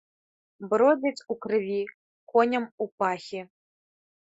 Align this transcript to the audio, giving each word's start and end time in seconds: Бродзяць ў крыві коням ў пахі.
Бродзяць 0.71 1.21
ў 1.21 1.33
крыві 1.45 1.79
коням 2.31 2.69
ў 2.83 2.85
пахі. 3.01 3.41